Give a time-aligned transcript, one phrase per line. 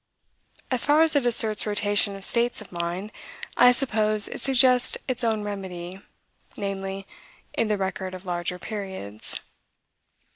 [0.71, 3.11] As far as it asserts rotation of states of mind,
[3.55, 6.01] I suppose it suggests its own remedy,
[6.57, 7.05] namely,
[7.53, 9.41] in the record of larger periods.